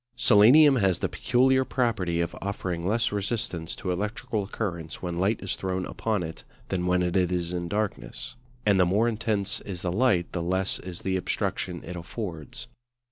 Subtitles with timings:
[0.15, 5.55] Selenium has the peculiar property of offering less resistance to electrical currents when light is
[5.55, 8.33] thrown upon it than when it is in darkness:
[8.65, 12.67] and the more intense is the light the less is the obstruction it affords.